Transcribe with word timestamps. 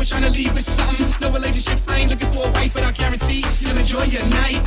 Was 0.00 0.08
trying 0.08 0.22
to 0.22 0.30
leave 0.30 0.54
with 0.54 0.64
something. 0.64 1.06
No 1.20 1.30
relationships, 1.30 1.86
I 1.86 1.98
ain't 1.98 2.10
looking 2.10 2.32
for 2.32 2.48
a 2.48 2.50
wife, 2.52 2.72
but 2.72 2.84
I 2.84 2.90
guarantee 2.92 3.44
you'll 3.60 3.76
enjoy 3.76 4.04
your 4.04 4.24
night. 4.30 4.59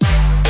Bye. 0.00 0.45